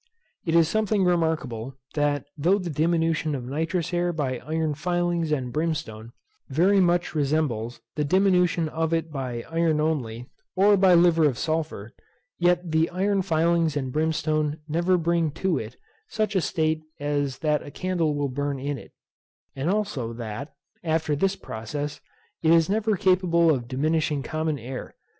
[0.47, 5.53] It is something remarkable, that though the diminution of nitrous air by iron filings and
[5.53, 6.11] brimstone
[6.49, 11.93] very much resembles the diminution of it by iron only, or by liver of sulphur,
[12.39, 15.61] yet the iron filings and brimstone never bring it to
[16.09, 18.93] such a state as that a candle will burn in it;
[19.55, 22.01] and also that, after this process,
[22.41, 24.95] it is never capable of diminishing common air.